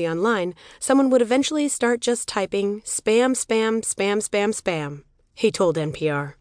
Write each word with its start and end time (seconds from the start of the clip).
online, 0.00 0.54
someone 0.80 1.10
would 1.10 1.20
eventually 1.20 1.68
start 1.68 2.00
just 2.00 2.26
typing 2.26 2.80
spam, 2.80 3.36
spam, 3.36 3.82
spam, 3.82 4.26
spam, 4.26 4.50
spam, 4.50 5.02
he 5.34 5.50
told 5.50 5.76
NPR. 5.76 6.32